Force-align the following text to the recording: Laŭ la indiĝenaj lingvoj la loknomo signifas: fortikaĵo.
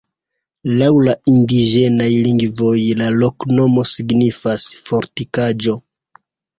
Laŭ 0.79 0.87
la 1.07 1.13
indiĝenaj 1.31 2.09
lingvoj 2.29 2.73
la 3.05 3.13
loknomo 3.21 3.87
signifas: 3.95 4.69
fortikaĵo. 4.91 5.81